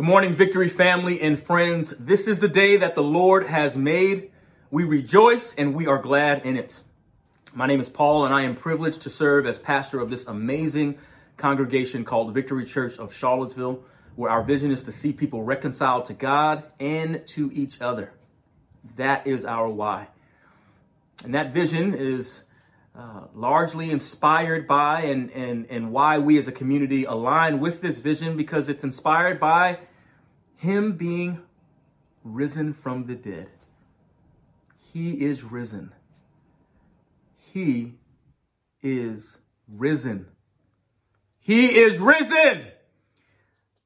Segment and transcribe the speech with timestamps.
[0.00, 1.92] Good morning, Victory family and friends.
[1.98, 4.30] This is the day that the Lord has made.
[4.70, 6.80] We rejoice and we are glad in it.
[7.54, 10.96] My name is Paul and I am privileged to serve as pastor of this amazing
[11.36, 13.84] congregation called Victory Church of Charlottesville,
[14.16, 18.10] where our vision is to see people reconciled to God and to each other.
[18.96, 20.08] That is our why.
[21.24, 22.40] And that vision is
[22.96, 27.98] uh, largely inspired by and, and, and why we as a community align with this
[27.98, 29.78] vision because it's inspired by
[30.60, 31.40] Him being
[32.22, 33.48] risen from the dead.
[34.92, 35.94] He is risen.
[37.38, 37.94] He
[38.82, 40.26] is risen.
[41.38, 42.66] He is risen.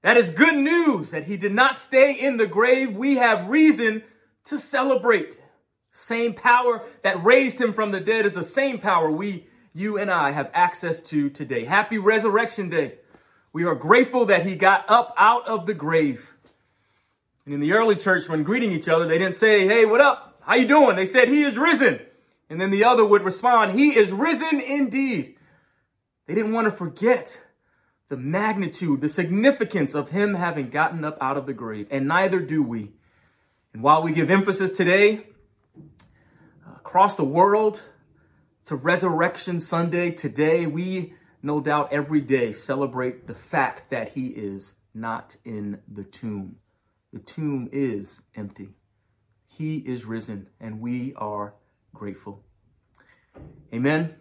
[0.03, 2.97] That is good news that he did not stay in the grave.
[2.97, 4.03] We have reason
[4.47, 5.39] to celebrate.
[5.93, 10.11] Same power that raised him from the dead is the same power we, you and
[10.11, 11.67] I have access to today.
[11.67, 12.97] Happy Resurrection Day.
[13.53, 16.34] We are grateful that he got up out of the grave.
[17.45, 20.39] And in the early church, when greeting each other, they didn't say, Hey, what up?
[20.41, 20.97] How you doing?
[20.97, 22.01] They said, He is risen.
[22.51, 25.37] And then the other would respond, He is risen indeed.
[26.27, 27.41] They didn't want to forget
[28.09, 32.41] the magnitude, the significance of him having gotten up out of the grave, and neither
[32.41, 32.93] do we.
[33.73, 35.27] And while we give emphasis today
[36.67, 37.83] uh, across the world
[38.67, 44.75] to Resurrection Sunday, today we no doubt every day celebrate the fact that he is
[44.95, 46.57] not in the tomb.
[47.15, 48.71] The tomb is empty.
[49.47, 51.55] He is risen, and we are
[51.95, 52.43] grateful.
[53.73, 54.17] Amen.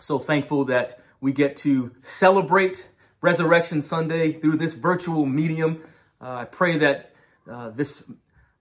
[0.00, 2.88] So thankful that we get to celebrate
[3.20, 5.82] Resurrection Sunday through this virtual medium.
[6.18, 7.12] Uh, I pray that
[7.50, 8.02] uh, this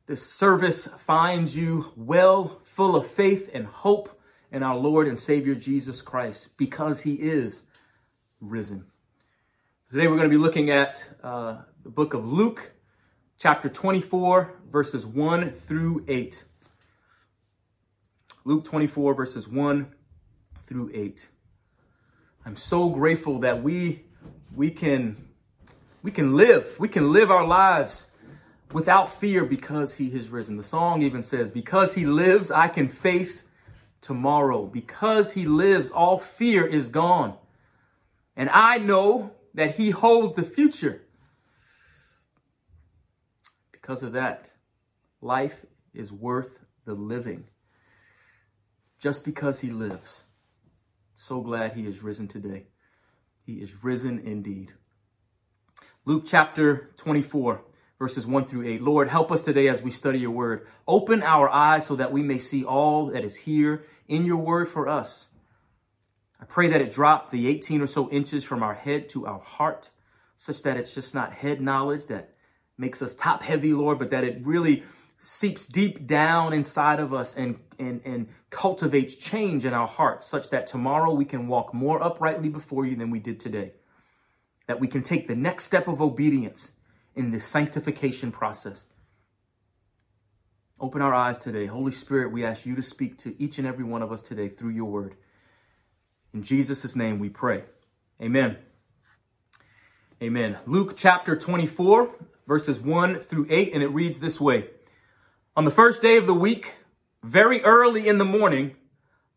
[0.06, 4.20] this service finds you well, full of faith and hope
[4.52, 7.64] in our Lord and Savior Jesus Christ, because He is
[8.42, 8.88] risen.
[9.90, 12.74] Today we're going to be looking at uh, the book of Luke,
[13.38, 16.46] chapter 24, verses 1 through 8.
[18.46, 19.88] Luke 24, verses 1
[20.64, 21.28] through 8.
[22.46, 24.04] I'm so grateful that we
[24.56, 25.18] we can
[26.04, 26.80] we can live.
[26.80, 28.08] We can live our lives
[28.72, 30.58] without fear because he has risen.
[30.58, 33.44] The song even says, because he lives, I can face
[34.02, 34.66] tomorrow.
[34.66, 37.36] Because he lives, all fear is gone.
[38.36, 41.02] And I know that he holds the future.
[43.86, 44.50] Because of that,
[45.22, 45.64] life
[45.94, 47.44] is worth the living.
[49.00, 50.24] Just because he lives.
[51.14, 52.66] So glad he is risen today.
[53.46, 54.74] He is risen indeed.
[56.04, 57.62] Luke chapter 24,
[58.00, 58.82] verses 1 through 8.
[58.82, 60.66] Lord, help us today as we study your word.
[60.88, 64.68] Open our eyes so that we may see all that is here in your word
[64.68, 65.28] for us.
[66.42, 69.42] I pray that it drop the 18 or so inches from our head to our
[69.42, 69.92] heart,
[70.36, 72.35] such that it's just not head knowledge that
[72.78, 74.84] makes us top heavy, Lord, but that it really
[75.20, 80.50] seeps deep down inside of us and, and, and cultivates change in our hearts such
[80.50, 83.74] that tomorrow we can walk more uprightly before you than we did today.
[84.68, 86.72] That we can take the next step of obedience
[87.16, 88.88] in this sanctification process.
[90.80, 91.68] Open our eyes today.
[91.68, 94.50] Holy Spirit, we ask you to speak to each and every one of us today
[94.50, 95.16] through your word.
[96.34, 97.64] In Jesus' name we pray.
[98.22, 98.58] Amen.
[100.22, 100.58] Amen.
[100.66, 102.14] Luke chapter 24,
[102.48, 104.70] verses 1 through 8, and it reads this way.
[105.56, 106.76] On the first day of the week,
[107.24, 108.76] very early in the morning,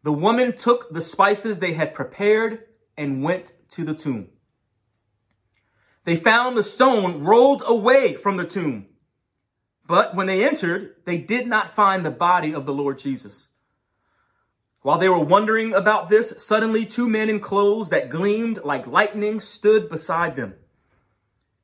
[0.02, 2.64] the woman took the spices they had prepared
[2.96, 4.28] and went to the tomb.
[6.04, 8.86] They found the stone rolled away from the tomb.
[9.86, 13.48] But when they entered, they did not find the body of the Lord Jesus.
[14.82, 19.40] While they were wondering about this, suddenly two men in clothes that gleamed like lightning
[19.40, 20.54] stood beside them.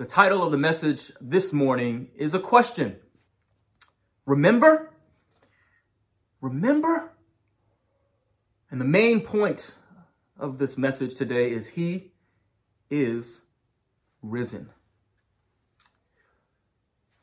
[0.00, 2.96] The title of the message this morning is a question.
[4.24, 4.94] Remember?
[6.40, 7.12] Remember?
[8.70, 9.74] And the main point
[10.38, 12.12] of this message today is He
[12.88, 13.42] is
[14.22, 14.70] risen.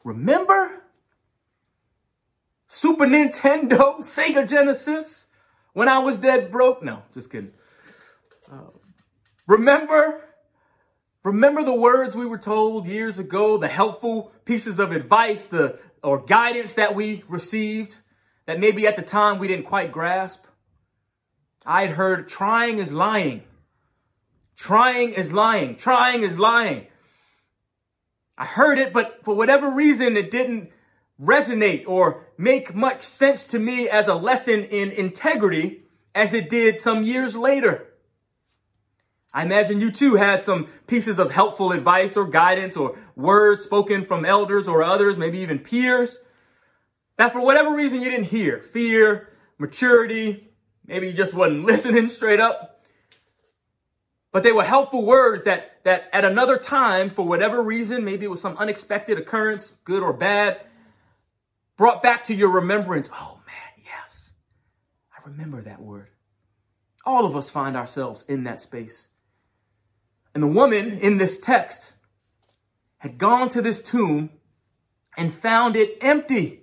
[0.04, 0.84] Remember?
[2.68, 5.26] Super Nintendo, Sega Genesis,
[5.74, 6.84] when I was dead broke?
[6.84, 7.54] No, just kidding.
[8.52, 8.70] Uh,
[9.48, 10.22] remember
[11.24, 16.20] Remember the words we were told years ago, the helpful pieces of advice, the or
[16.20, 17.96] guidance that we received
[18.46, 20.46] that maybe at the time we didn't quite grasp?
[21.66, 23.44] I had heard trying is lying.
[24.56, 25.76] Trying is lying.
[25.76, 26.88] Trying is lying.
[28.38, 30.72] I heard it, but for whatever reason, it didn't
[31.20, 35.82] resonate or make much sense to me as a lesson in integrity
[36.14, 37.87] as it did some years later.
[39.34, 44.06] I imagine you too had some pieces of helpful advice or guidance or words spoken
[44.06, 46.18] from elders or others, maybe even peers,
[47.18, 48.62] that for whatever reason you didn't hear.
[48.62, 50.50] Fear, maturity,
[50.86, 52.84] maybe you just wasn't listening straight up.
[54.32, 58.30] But they were helpful words that, that at another time, for whatever reason, maybe it
[58.30, 60.62] was some unexpected occurrence, good or bad,
[61.76, 63.10] brought back to your remembrance.
[63.14, 64.32] Oh man, yes,
[65.12, 66.10] I remember that word.
[67.06, 69.08] All of us find ourselves in that space.
[70.38, 71.94] And the woman in this text
[73.00, 74.30] had gone to this tomb
[75.18, 76.62] and found it empty.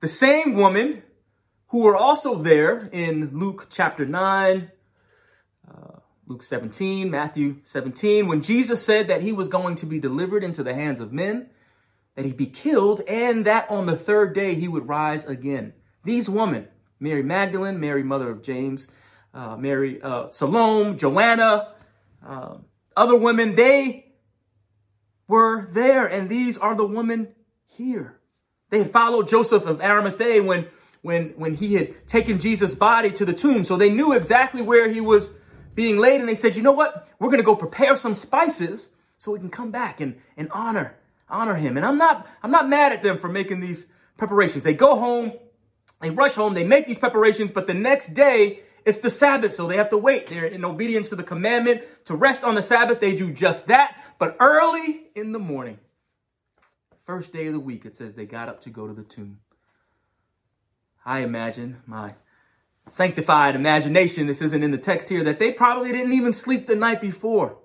[0.00, 1.02] The same woman
[1.66, 4.70] who were also there in Luke chapter 9,
[5.70, 10.42] uh, Luke 17, Matthew 17, when Jesus said that he was going to be delivered
[10.42, 11.50] into the hands of men,
[12.14, 15.74] that he'd be killed, and that on the third day he would rise again.
[16.04, 16.68] These women,
[16.98, 18.88] Mary Magdalene, Mary, mother of James,
[19.34, 21.74] uh, Mary, uh, Salome, Joanna,
[22.26, 22.56] uh,
[22.96, 24.12] other women, they
[25.26, 27.28] were there, and these are the women
[27.66, 28.20] here.
[28.70, 30.66] They had followed Joseph of Arimathea when,
[31.02, 33.64] when, when he had taken Jesus' body to the tomb.
[33.64, 35.32] So they knew exactly where he was
[35.74, 36.20] being laid.
[36.20, 37.08] And they said, you know what?
[37.18, 40.96] We're going to go prepare some spices so we can come back and, and honor,
[41.28, 41.76] honor him.
[41.76, 43.86] And I'm not, I'm not mad at them for making these
[44.16, 44.64] preparations.
[44.64, 45.32] They go home,
[46.00, 49.66] they rush home, they make these preparations, but the next day it's the Sabbath, so
[49.66, 50.26] they have to wait.
[50.26, 53.00] They're in obedience to the commandment to rest on the Sabbath.
[53.00, 53.96] They do just that.
[54.18, 55.78] But early in the morning,
[57.04, 59.40] first day of the week, it says they got up to go to the tomb.
[61.04, 62.14] I imagine my
[62.86, 66.76] sanctified imagination, this isn't in the text here, that they probably didn't even sleep the
[66.76, 67.56] night before.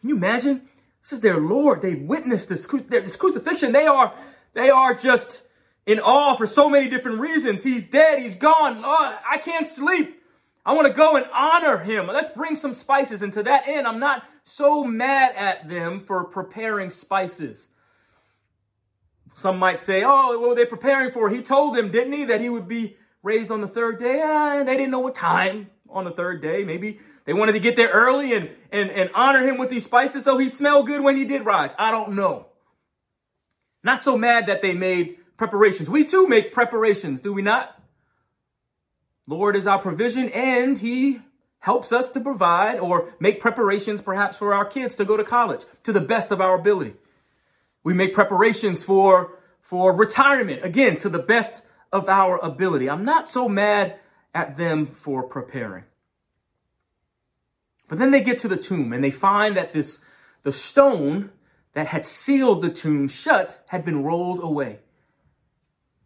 [0.00, 0.68] Can you imagine?
[1.02, 1.82] This is their Lord.
[1.82, 3.72] They witnessed this, this crucifixion.
[3.72, 4.14] They are,
[4.54, 5.42] they are just
[5.86, 7.62] in awe for so many different reasons.
[7.64, 8.20] He's dead.
[8.20, 8.82] He's gone.
[8.84, 10.22] Oh, I can't sleep.
[10.64, 12.06] I want to go and honor him.
[12.06, 13.22] Let's bring some spices.
[13.22, 17.68] And to that end, I'm not so mad at them for preparing spices.
[19.34, 21.30] Some might say, oh, what were they preparing for?
[21.30, 24.20] He told them, didn't he, that he would be raised on the third day?
[24.22, 26.64] Ah, they didn't know what time on the third day.
[26.64, 30.24] Maybe they wanted to get there early and, and, and honor him with these spices
[30.24, 31.74] so he'd smell good when he did rise.
[31.78, 32.46] I don't know.
[33.82, 35.90] Not so mad that they made preparations.
[35.90, 37.76] We too make preparations, do we not?
[39.26, 41.18] Lord is our provision and he
[41.58, 45.64] helps us to provide or make preparations perhaps for our kids to go to college
[45.82, 46.94] to the best of our ability.
[47.82, 52.88] We make preparations for, for retirement, again, to the best of our ability.
[52.88, 53.98] I'm not so mad
[54.32, 55.82] at them for preparing.
[57.88, 60.04] But then they get to the tomb and they find that this,
[60.44, 61.30] the stone
[61.72, 64.78] that had sealed the tomb shut had been rolled away.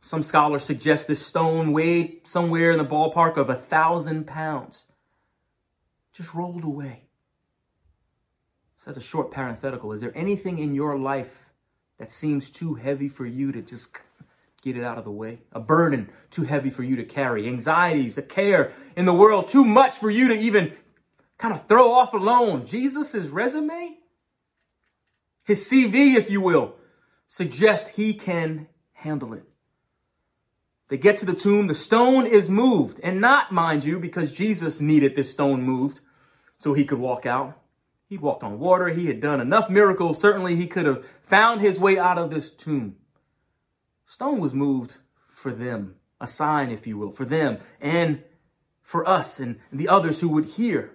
[0.07, 4.87] Some scholars suggest this stone weighed somewhere in the ballpark of a thousand pounds.
[6.13, 7.09] Just rolled away.
[8.79, 9.91] So that's a short parenthetical.
[9.91, 11.47] Is there anything in your life
[11.99, 13.99] that seems too heavy for you to just
[14.63, 15.41] get it out of the way?
[15.51, 17.49] A burden too heavy for you to carry?
[17.49, 20.73] Anxieties, a care in the world too much for you to even
[21.37, 22.65] kind of throw off alone?
[22.65, 23.97] Jesus' resume,
[25.45, 26.77] his CV, if you will,
[27.27, 29.43] suggests he can handle it.
[30.89, 31.67] They get to the tomb.
[31.67, 33.01] The stone is moved.
[33.03, 36.01] And not, mind you, because Jesus needed this stone moved
[36.59, 37.61] so he could walk out.
[38.09, 38.89] He walked on water.
[38.89, 40.21] He had done enough miracles.
[40.21, 42.97] Certainly he could have found his way out of this tomb.
[44.07, 48.23] Stone was moved for them, a sign, if you will, for them and
[48.81, 50.93] for us and the others who would hear.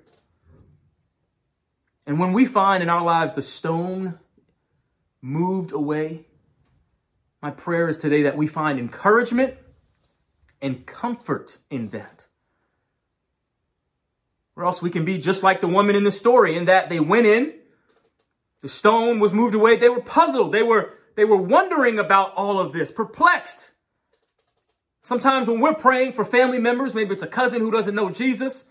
[2.07, 4.17] And when we find in our lives the stone
[5.21, 6.27] moved away,
[7.41, 9.55] my prayer is today that we find encouragement
[10.61, 12.27] and comfort in that.
[14.55, 16.99] Or else we can be just like the woman in the story in that they
[16.99, 17.53] went in,
[18.61, 22.59] the stone was moved away, they were puzzled, they were, they were wondering about all
[22.59, 23.71] of this, perplexed.
[25.01, 28.65] Sometimes when we're praying for family members, maybe it's a cousin who doesn't know Jesus,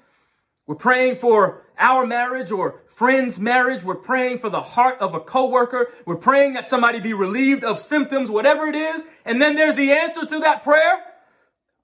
[0.70, 3.82] we're praying for our marriage or friend's marriage.
[3.82, 5.88] We're praying for the heart of a coworker.
[6.06, 9.02] We're praying that somebody be relieved of symptoms, whatever it is.
[9.24, 11.02] And then there's the answer to that prayer.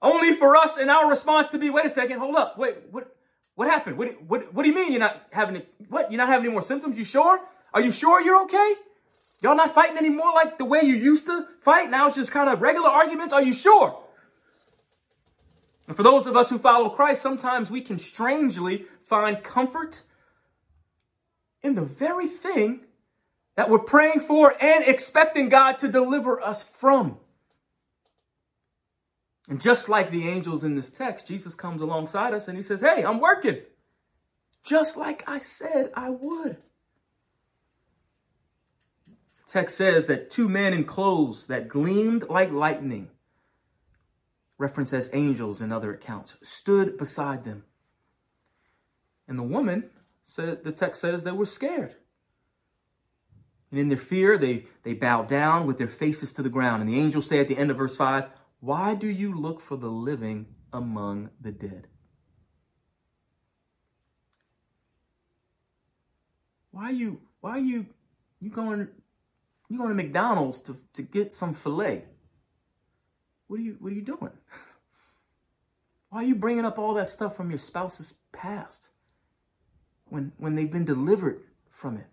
[0.01, 3.15] Only for us and our response to be, wait a second, hold up, wait, what,
[3.55, 3.97] What happened?
[3.97, 5.63] What, what, what do you mean you're not having?
[5.89, 6.11] What?
[6.11, 6.95] You're not having any more symptoms?
[6.95, 7.39] You sure?
[7.73, 8.75] Are you sure you're okay?
[9.41, 11.89] Y'all not fighting anymore like the way you used to fight?
[11.89, 13.33] Now it's just kind of regular arguments?
[13.33, 13.97] Are you sure?
[15.87, 20.03] And for those of us who follow Christ, sometimes we can strangely find comfort
[21.63, 22.81] in the very thing
[23.55, 27.17] that we're praying for and expecting God to deliver us from.
[29.47, 32.81] And just like the angels in this text, Jesus comes alongside us and he says,
[32.81, 33.61] Hey, I'm working.
[34.63, 36.57] Just like I said I would.
[39.05, 43.09] The text says that two men in clothes that gleamed like lightning,
[44.57, 47.63] referenced as angels in other accounts, stood beside them.
[49.27, 49.89] And the woman,
[50.25, 51.95] said, the text says, they were scared.
[53.71, 56.81] And in their fear, they, they bowed down with their faces to the ground.
[56.81, 58.25] And the angels say at the end of verse 5,
[58.59, 61.87] why do you look for the living among the dead?
[66.71, 67.87] Why are you why are you
[68.39, 68.87] you going
[69.69, 72.05] you going to McDonald's to, to get some filet?
[73.47, 74.31] What are you what are you doing?
[76.09, 78.91] Why are you bringing up all that stuff from your spouse's past
[80.05, 82.07] when when they've been delivered from it?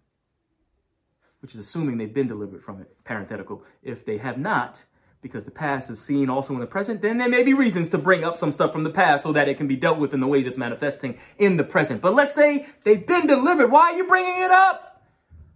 [1.41, 3.63] Which is assuming they've been delivered from it, parenthetical.
[3.83, 4.85] If they have not,
[5.25, 7.97] because the past is seen also in the present, then there may be reasons to
[7.97, 10.21] bring up some stuff from the past so that it can be dealt with in
[10.21, 12.02] the way that's manifesting in the present.
[12.02, 13.73] But let's say they've been delivered.
[13.73, 15.02] Why are you bringing it up?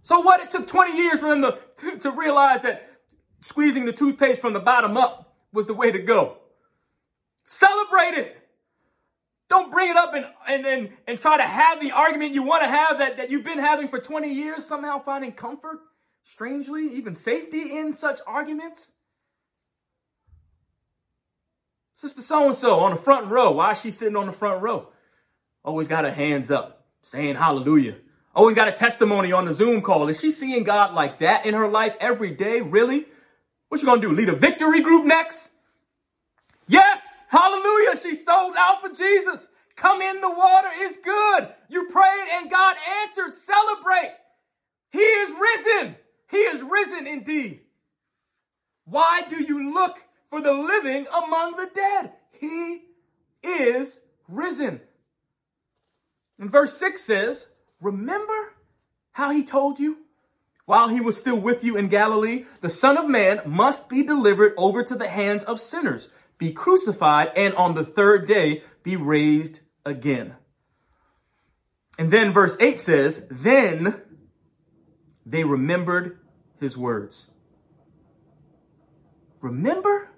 [0.01, 0.41] So what?
[0.41, 2.99] It took 20 years for them to, to, to realize that
[3.41, 6.37] squeezing the toothpaste from the bottom up was the way to go.
[7.45, 8.37] Celebrate it.
[9.49, 12.63] Don't bring it up and, and, and, and try to have the argument you want
[12.63, 15.77] to have that, that you've been having for 20 years, somehow finding comfort,
[16.23, 18.93] strangely, even safety in such arguments.
[21.99, 23.51] Sister so and so on the front row.
[23.51, 24.87] Why is she sitting on the front row?
[25.65, 27.97] Always got her hands up, saying hallelujah.
[28.33, 30.07] Always got a testimony on the Zoom call.
[30.07, 32.61] Is she seeing God like that in her life every day?
[32.61, 33.03] Really?
[33.67, 34.13] What you gonna do?
[34.13, 35.49] Lead a victory group next?
[36.69, 37.01] Yes!
[37.27, 37.99] Hallelujah!
[38.01, 39.49] She sold out for Jesus.
[39.75, 41.49] Come in the water is good.
[41.67, 43.33] You prayed and God answered.
[43.33, 44.15] Celebrate.
[44.93, 45.95] He is risen.
[46.31, 47.59] He is risen indeed.
[48.85, 49.97] Why do you look
[50.29, 52.13] for the living among the dead.
[52.31, 52.83] He
[53.43, 54.81] is risen.
[56.37, 57.47] And verse 6 says,
[57.81, 58.53] Remember
[59.11, 59.97] how he told you?
[60.65, 64.53] While he was still with you in Galilee, the Son of Man must be delivered
[64.55, 69.61] over to the hands of sinners, be crucified, and on the third day be raised
[69.83, 70.35] again.
[71.97, 74.01] And then verse 8 says, Then
[75.25, 76.19] they remembered
[76.59, 77.27] his words.
[79.41, 80.08] Remember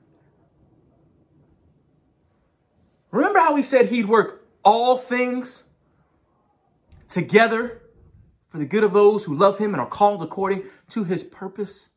[3.12, 5.64] Remember how he said he'd work all things
[7.10, 7.82] together
[8.48, 11.90] for the good of those who love him and are called according to his purpose?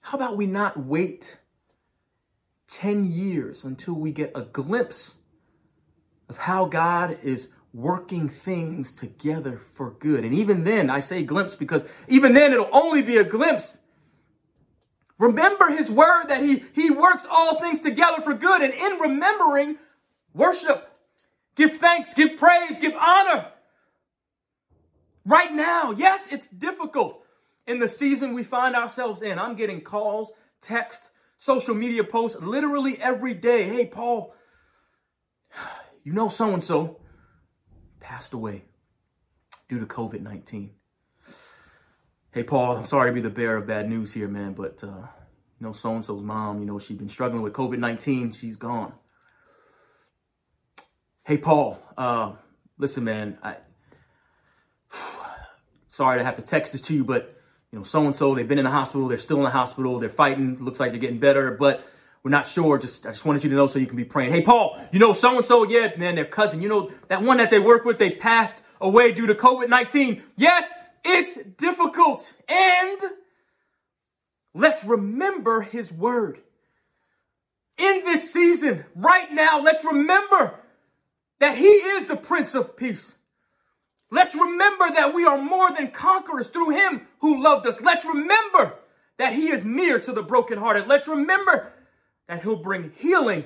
[0.00, 1.38] How about we not wait
[2.68, 5.14] 10 years until we get a glimpse
[6.28, 10.24] of how God is working things together for good?
[10.24, 13.78] And even then, I say glimpse because even then it'll only be a glimpse
[15.18, 18.62] Remember his word that he, he works all things together for good.
[18.62, 19.76] And in remembering,
[20.32, 20.90] worship,
[21.54, 23.48] give thanks, give praise, give honor.
[25.24, 27.24] Right now, yes, it's difficult
[27.66, 29.38] in the season we find ourselves in.
[29.38, 33.64] I'm getting calls, texts, social media posts literally every day.
[33.64, 34.34] Hey, Paul,
[36.04, 37.00] you know so and so
[38.00, 38.64] passed away
[39.68, 40.72] due to COVID 19
[42.34, 44.88] hey, Paul, I'm sorry to be the bearer of bad news here, man, but, uh,
[44.88, 48.34] you know, so-and-so's mom, you know, she's been struggling with COVID-19.
[48.34, 48.92] She's gone.
[51.22, 52.32] Hey, Paul, uh,
[52.76, 53.58] listen, man, I,
[55.88, 58.64] sorry to have to text this to you, but, you know, so-and-so, they've been in
[58.64, 59.06] the hospital.
[59.06, 60.00] They're still in the hospital.
[60.00, 60.58] They're fighting.
[60.60, 61.86] Looks like they're getting better, but
[62.24, 62.78] we're not sure.
[62.78, 64.32] Just, I just wanted you to know so you can be praying.
[64.32, 67.60] Hey, Paul, you know, so-and-so, yeah, man, their cousin, you know, that one that they
[67.60, 70.20] work with, they passed away due to COVID-19.
[70.36, 70.68] Yes,
[71.04, 72.32] it's difficult.
[72.48, 73.00] And
[74.54, 76.40] let's remember his word.
[77.76, 80.60] In this season, right now, let's remember
[81.40, 83.14] that he is the Prince of Peace.
[84.10, 87.80] Let's remember that we are more than conquerors through him who loved us.
[87.80, 88.74] Let's remember
[89.18, 90.86] that he is near to the brokenhearted.
[90.86, 91.72] Let's remember
[92.28, 93.44] that he'll bring healing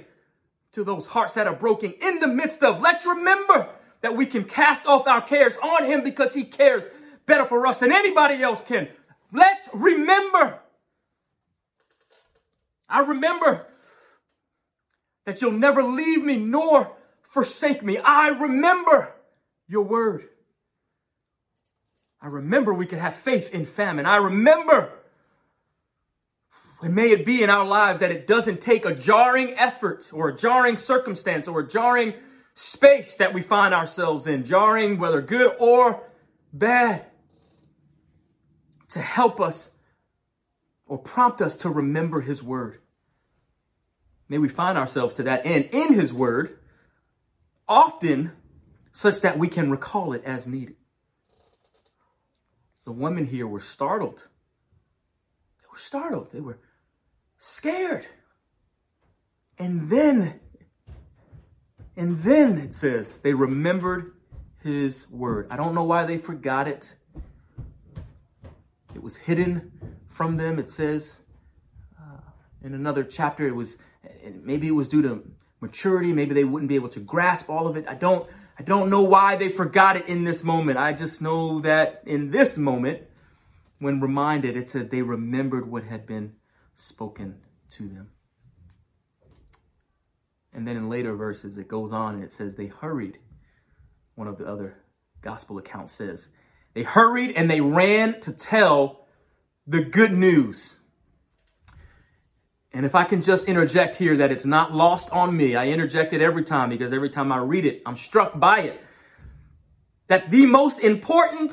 [0.72, 2.80] to those hearts that are broken in the midst of.
[2.80, 3.70] Let's remember
[4.02, 6.84] that we can cast off our cares on him because he cares
[7.28, 8.88] better for us than anybody else can.
[9.32, 10.58] Let's remember.
[12.88, 13.66] I remember
[15.26, 16.90] that you'll never leave me nor
[17.22, 17.98] forsake me.
[17.98, 19.12] I remember
[19.68, 20.24] your word.
[22.20, 24.06] I remember we could have faith in famine.
[24.06, 24.90] I remember.
[26.80, 30.30] And may it be in our lives that it doesn't take a jarring effort or
[30.30, 32.14] a jarring circumstance or a jarring
[32.54, 36.02] space that we find ourselves in, jarring, whether good or
[36.52, 37.04] bad,
[38.90, 39.70] to help us
[40.86, 42.80] or prompt us to remember his word.
[44.28, 46.58] May we find ourselves to that end in his word,
[47.68, 48.32] often
[48.92, 50.76] such that we can recall it as needed.
[52.84, 54.26] The women here were startled.
[55.60, 56.32] They were startled.
[56.32, 56.58] They were
[57.38, 58.06] scared.
[59.58, 60.40] And then,
[61.96, 64.12] and then it says they remembered
[64.62, 65.48] his word.
[65.50, 66.94] I don't know why they forgot it.
[68.98, 69.70] It was hidden
[70.08, 70.58] from them.
[70.58, 71.18] It says
[71.96, 72.18] uh,
[72.60, 73.78] in another chapter, it was
[74.42, 75.22] maybe it was due to
[75.60, 76.12] maturity.
[76.12, 77.84] Maybe they wouldn't be able to grasp all of it.
[77.86, 78.28] I don't
[78.58, 80.78] I don't know why they forgot it in this moment.
[80.78, 83.04] I just know that in this moment,
[83.78, 86.32] when reminded, it said they remembered what had been
[86.74, 87.36] spoken
[87.74, 88.08] to them.
[90.52, 93.18] And then in later verses, it goes on and it says they hurried.
[94.16, 94.82] One of the other
[95.22, 96.30] gospel accounts says
[96.74, 99.06] they hurried and they ran to tell
[99.66, 100.76] the good news
[102.72, 106.12] and if I can just interject here that it's not lost on me, I interject
[106.12, 108.80] it every time because every time I read it, I'm struck by it.
[110.08, 111.52] That the most important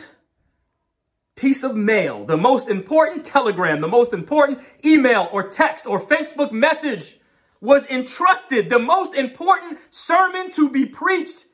[1.36, 6.52] piece of mail, the most important telegram, the most important email or text or Facebook
[6.52, 7.18] message
[7.60, 8.70] was entrusted.
[8.70, 11.46] The most important sermon to be preached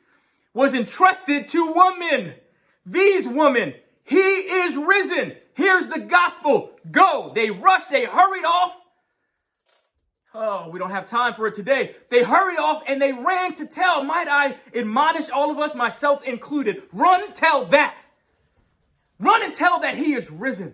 [0.53, 2.34] was entrusted to women.
[2.85, 3.73] These women,
[4.03, 5.33] he is risen.
[5.53, 6.71] Here's the gospel.
[6.89, 7.31] Go.
[7.35, 8.75] They rushed, they hurried off
[10.33, 11.95] Oh, we don't have time for it today.
[12.09, 14.03] They hurried off and they ran to tell.
[14.03, 17.95] Might I admonish all of us, myself included, run tell that.
[19.19, 20.73] Run and tell that he is risen.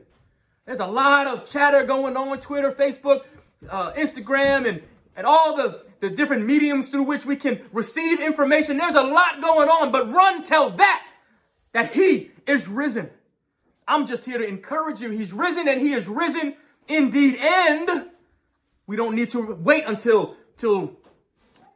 [0.66, 3.22] There's a lot of chatter going on Twitter, Facebook,
[3.68, 4.82] uh, Instagram, and,
[5.16, 8.78] and all the, the different mediums through which we can receive information.
[8.78, 11.04] There's a lot going on, but run tell that,
[11.78, 13.08] that he is risen.
[13.88, 15.12] I'm just here to encourage you.
[15.12, 16.56] He's risen and he is risen
[16.88, 17.36] indeed.
[17.36, 18.08] And
[18.88, 20.98] we don't need to wait until, till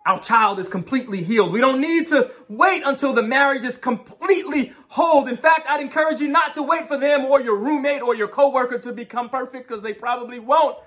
[0.04, 1.52] our child is completely healed.
[1.52, 5.28] We don't need to wait until the marriage is completely whole.
[5.28, 8.28] In fact, I'd encourage you not to wait for them or your roommate or your
[8.28, 10.80] coworker to become perfect because they probably won't.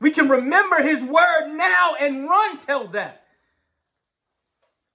[0.00, 3.26] We can remember his word now and run till that.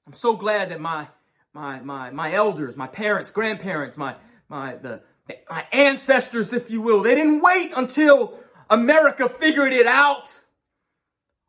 [0.08, 1.10] I'm so glad that my
[1.56, 4.15] my my my elders, my parents, grandparents, my
[4.50, 5.02] my the
[5.50, 8.38] my ancestors, if you will, they didn't wait until
[8.70, 10.28] America figured it out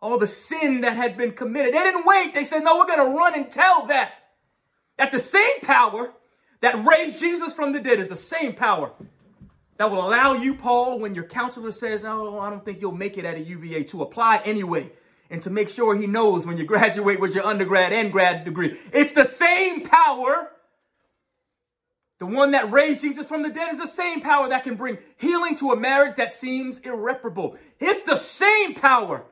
[0.01, 1.75] all the sin that had been committed.
[1.75, 2.33] They didn't wait.
[2.33, 4.13] They said, no, we're going to run and tell that.
[4.99, 6.13] That the same power
[6.63, 8.93] that raised Jesus from the dead is the same power
[9.77, 13.19] that will allow you, Paul, when your counselor says, oh, I don't think you'll make
[13.19, 14.93] it at a UVA, to apply anyway
[15.31, 18.79] and to make sure he knows when you graduate with your undergrad and grad degree.
[18.93, 20.51] It's the same power.
[22.19, 24.99] The one that raised Jesus from the dead is the same power that can bring
[25.19, 27.57] healing to a marriage that seems irreparable.
[27.79, 29.25] It's the same power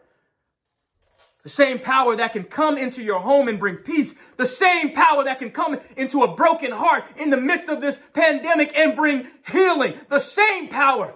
[1.45, 4.15] the same power that can come into your home and bring peace.
[4.39, 8.01] The same power that can come into a broken heart in the midst of this
[8.15, 10.01] pandemic and bring healing.
[10.09, 11.15] The same power.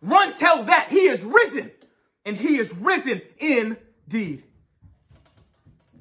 [0.00, 1.70] Run tell that he is risen
[2.24, 4.44] and he is risen indeed.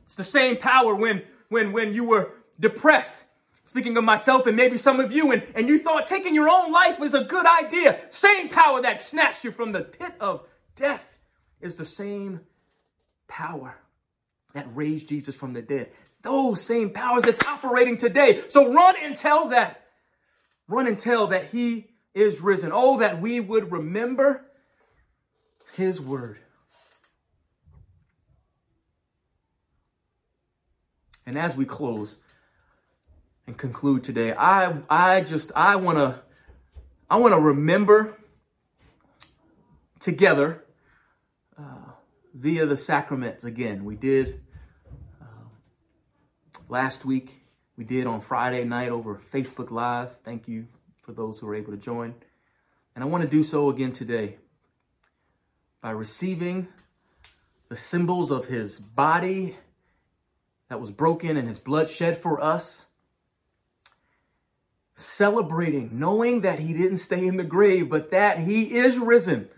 [0.06, 3.26] It's the same power when, when, when you were depressed.
[3.66, 6.72] Speaking of myself and maybe some of you, and, and you thought taking your own
[6.72, 8.00] life was a good idea.
[8.12, 11.20] Same power that snatched you from the pit of death
[11.60, 12.42] is the same
[13.28, 13.76] power
[14.54, 15.90] that raised Jesus from the dead.
[16.22, 18.44] Those same powers that's operating today.
[18.50, 19.82] So run and tell that.
[20.68, 22.72] Run and tell that he is risen.
[22.72, 24.46] Oh, that we would remember
[25.76, 26.40] his word.
[31.26, 32.18] And as we close
[33.48, 36.22] and conclude today, I I just I want to
[37.10, 38.18] I want to remember
[40.00, 40.64] together
[41.58, 41.92] uh,
[42.34, 43.86] via the sacraments again.
[43.86, 44.42] We did
[45.22, 45.48] uh,
[46.68, 47.42] last week.
[47.78, 50.18] We did on Friday night over Facebook Live.
[50.24, 50.68] Thank you
[51.02, 52.16] for those who were able to join.
[52.96, 54.38] And I want to do so again today
[55.84, 56.69] by receiving
[57.67, 59.58] the symbols of his body
[60.69, 62.86] that was broken and his blood shed for us.
[64.96, 69.50] Celebrating, knowing that he didn't stay in the grave, but that he is risen.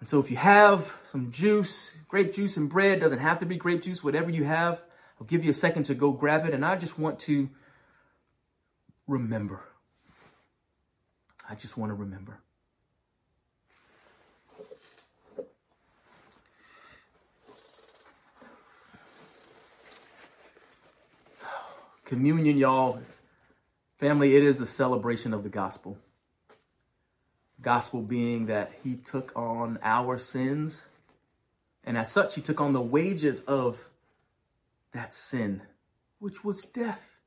[0.00, 3.56] And so if you have some juice, grape juice and bread, doesn't have to be
[3.56, 4.82] grape juice, whatever you have,
[5.20, 6.54] I'll give you a second to go grab it.
[6.54, 7.48] And I just want to
[9.06, 9.62] remember.
[11.48, 12.40] I just want to remember.
[22.04, 23.00] Communion, y'all,
[23.98, 25.96] family, it is a celebration of the gospel.
[27.62, 30.88] Gospel being that he took on our sins,
[31.82, 33.88] and as such, he took on the wages of
[34.92, 35.62] that sin,
[36.18, 37.20] which was death.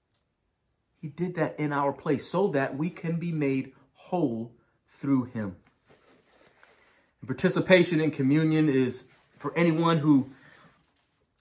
[1.01, 4.51] He did that in our place so that we can be made whole
[4.87, 5.55] through him.
[7.21, 9.05] And participation in communion is
[9.39, 10.29] for anyone who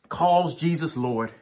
[0.08, 1.32] calls Jesus Lord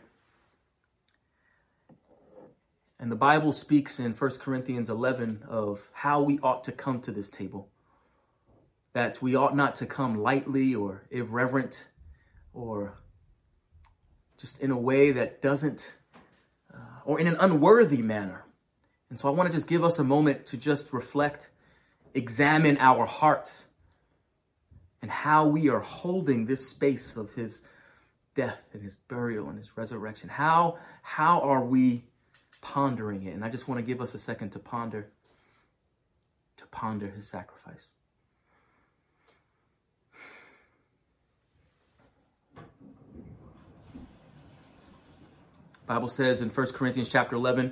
[2.98, 7.10] and the Bible speaks in 1 Corinthians 11 of how we ought to come to
[7.10, 7.68] this table.
[8.92, 11.86] That we ought not to come lightly or irreverent
[12.52, 12.98] or
[14.38, 15.94] just in a way that doesn't,
[16.72, 18.44] uh, or in an unworthy manner.
[19.10, 21.50] And so I want to just give us a moment to just reflect,
[22.14, 23.64] examine our hearts
[25.02, 27.62] and how we are holding this space of his
[28.34, 30.28] death and his burial and his resurrection.
[30.28, 32.04] How, how are we
[32.64, 33.34] pondering it.
[33.34, 35.06] And I just want to give us a second to ponder,
[36.56, 37.90] to ponder his sacrifice.
[45.86, 47.70] Bible says in 1 Corinthians chapter 11,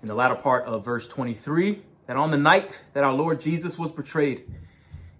[0.00, 3.78] in the latter part of verse 23, that on the night that our Lord Jesus
[3.78, 4.50] was betrayed,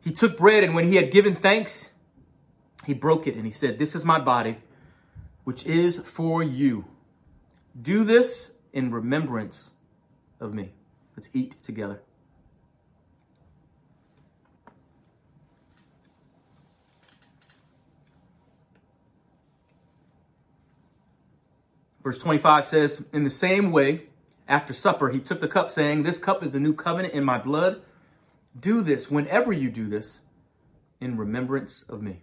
[0.01, 1.91] he took bread and when he had given thanks,
[2.87, 4.57] he broke it and he said, This is my body,
[5.45, 6.87] which is for you.
[7.81, 9.71] Do this in remembrance
[10.41, 10.73] of me.
[11.17, 12.01] Let's eat together.
[22.03, 24.05] Verse 25 says, In the same way,
[24.49, 27.39] after supper, he took the cup, saying, This cup is the new covenant in my
[27.39, 27.83] blood.
[28.59, 30.21] Do this whenever you do this
[31.01, 32.23] in remembrance of me.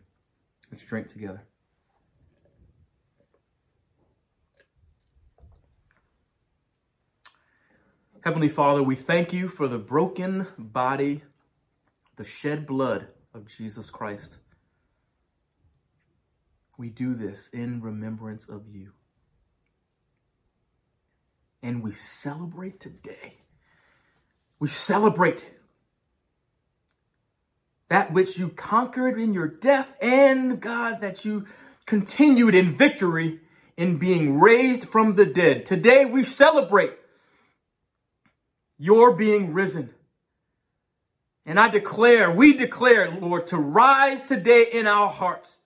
[0.71, 1.43] Let's drink together.
[8.27, 11.23] Heavenly Father, we thank you for the broken body,
[12.17, 14.39] the shed blood of Jesus Christ.
[16.77, 18.91] We do this in remembrance of you.
[21.63, 23.37] And we celebrate today.
[24.59, 25.47] We celebrate
[27.87, 31.45] that which you conquered in your death and God that you
[31.85, 33.39] continued in victory
[33.77, 35.65] in being raised from the dead.
[35.65, 36.91] Today we celebrate
[38.77, 39.89] your being risen.
[41.45, 45.57] And I declare, we declare, Lord, to rise today in our hearts,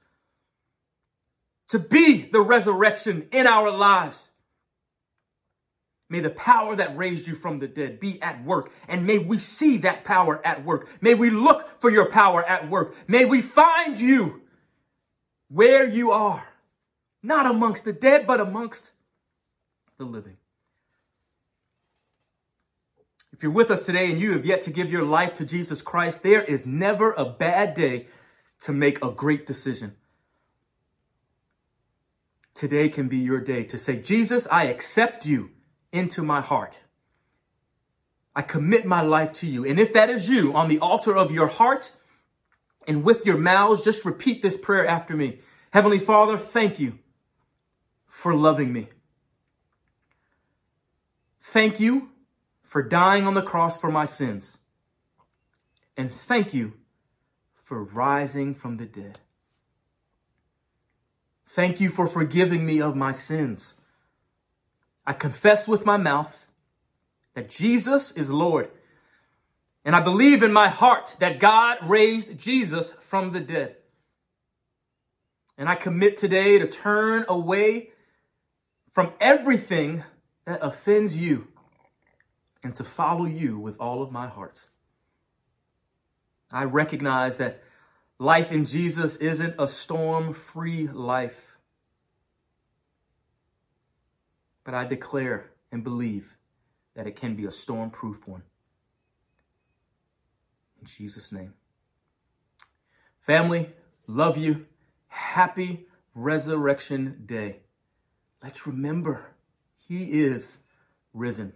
[1.70, 4.30] to be the resurrection in our lives.
[6.08, 9.38] May the power that raised you from the dead be at work, and may we
[9.40, 10.90] see that power at work.
[11.02, 12.96] May we look for your power at work.
[13.08, 14.42] May we find you
[15.48, 16.46] where you are,
[17.24, 18.92] not amongst the dead, but amongst
[19.98, 20.38] the living.
[23.42, 25.82] If you're with us today and you have yet to give your life to Jesus
[25.82, 28.06] Christ, there is never a bad day
[28.66, 29.96] to make a great decision.
[32.54, 35.50] Today can be your day to say, Jesus, I accept you
[35.92, 36.78] into my heart.
[38.36, 39.66] I commit my life to you.
[39.66, 41.92] And if that is you on the altar of your heart
[42.88, 45.40] and with your mouths, just repeat this prayer after me.
[45.72, 47.00] Heavenly Father, thank you
[48.06, 48.90] for loving me.
[51.40, 52.12] Thank you
[52.72, 54.58] for dying on the cross for my sins.
[55.98, 56.76] And thank you
[57.62, 59.20] for rising from the dead.
[61.46, 63.74] Thank you for forgiving me of my sins.
[65.06, 66.48] I confess with my mouth
[67.34, 68.70] that Jesus is Lord.
[69.84, 73.76] And I believe in my heart that God raised Jesus from the dead.
[75.58, 77.90] And I commit today to turn away
[78.94, 80.06] from everything
[80.46, 81.50] that offends you
[82.64, 84.66] and to follow you with all of my heart.
[86.52, 87.64] I recognize that
[88.20, 91.56] life in Jesus isn't a storm free life,
[94.64, 96.36] but I declare and believe
[96.96, 98.44] that it can be a storm proof one.
[100.80, 101.54] In Jesus' name.
[103.22, 103.70] Family,
[104.08, 104.66] love you.
[105.08, 107.60] Happy Resurrection Day.
[108.44, 109.28] Let's remember,
[109.80, 110.58] He is
[111.14, 111.54] risen.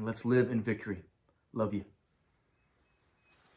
[0.00, 1.02] And let's live in victory.
[1.52, 1.84] Love you.